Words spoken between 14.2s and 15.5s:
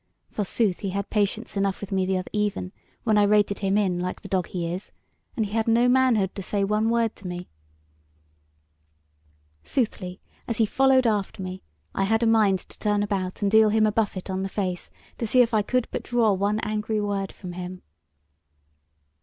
on the face, to see